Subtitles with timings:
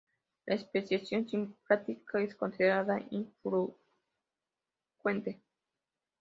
[0.47, 5.39] La especiación simpátrica es considerada infrecuente.